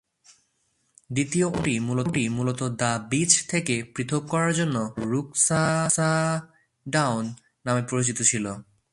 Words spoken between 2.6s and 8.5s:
The beech থেকে পৃথক করার জন্য রুকসডাউন নামে পরিচিত ছিল।